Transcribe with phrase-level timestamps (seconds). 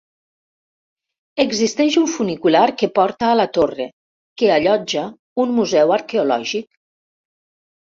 [1.43, 3.87] Existeix un funicular que porta a la torre,
[4.43, 5.07] que allotja
[5.47, 6.69] un museu arqueològic.